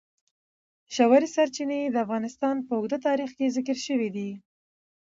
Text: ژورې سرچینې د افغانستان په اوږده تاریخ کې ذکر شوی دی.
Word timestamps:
ژورې 0.95 1.27
سرچینې 1.35 1.81
د 1.89 1.95
افغانستان 2.05 2.55
په 2.67 2.71
اوږده 2.77 2.97
تاریخ 3.07 3.29
کې 3.37 3.53
ذکر 3.55 3.77
شوی 3.85 4.09
دی. 4.15 4.29